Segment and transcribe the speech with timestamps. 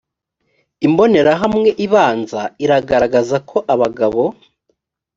[0.87, 4.23] imbonerahamwe ibanza iragaragaza ko abagabo